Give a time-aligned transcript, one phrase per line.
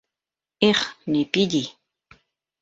[0.69, 1.67] Их, Лепидий!